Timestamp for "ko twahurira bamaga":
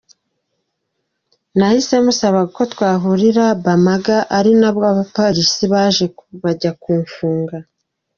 2.55-4.17